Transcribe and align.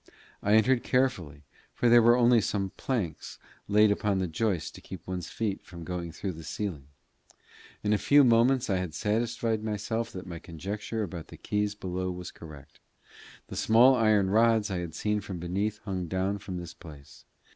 I 0.41 0.55
entered 0.55 0.81
carefully, 0.83 1.43
for 1.75 1.87
there 1.87 2.01
were 2.01 2.15
only 2.17 2.41
some 2.41 2.71
planks 2.71 3.37
laid 3.67 3.91
upon 3.91 4.17
the 4.17 4.25
joists 4.25 4.71
to 4.71 4.81
keep 4.81 5.05
one's 5.05 5.29
feet 5.29 5.61
from 5.61 5.83
going 5.83 6.11
through 6.11 6.31
the 6.31 6.43
ceiling. 6.43 6.87
In 7.83 7.93
a 7.93 7.99
few 7.99 8.23
moments 8.23 8.67
I 8.67 8.77
had 8.77 8.95
satisfied 8.95 9.63
myself 9.63 10.11
that 10.13 10.25
my 10.25 10.39
conjecture 10.39 11.03
about 11.03 11.27
the 11.27 11.37
keys 11.37 11.75
below 11.75 12.09
was 12.09 12.31
correct. 12.31 12.79
The 13.45 13.55
small 13.55 13.93
iron 13.93 14.31
rods 14.31 14.71
I 14.71 14.77
had 14.79 14.95
seen 14.95 15.21
from 15.21 15.37
beneath 15.37 15.77
hung 15.83 16.07
down 16.07 16.39
from 16.39 16.57
this 16.57 16.73
place. 16.73 17.25